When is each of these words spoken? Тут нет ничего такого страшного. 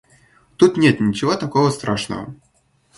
Тут 0.57 0.77
нет 0.77 0.99
ничего 0.99 1.35
такого 1.37 1.69
страшного. 1.69 2.33